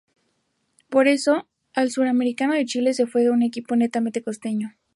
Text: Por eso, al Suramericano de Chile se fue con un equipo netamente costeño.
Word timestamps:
Por 0.89 1.07
eso, 1.07 1.47
al 1.75 1.91
Suramericano 1.91 2.55
de 2.55 2.65
Chile 2.65 2.95
se 2.95 3.05
fue 3.05 3.27
con 3.27 3.35
un 3.35 3.43
equipo 3.43 3.75
netamente 3.75 4.23
costeño. 4.23 4.71